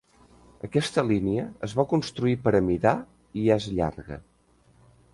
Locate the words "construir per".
1.93-2.57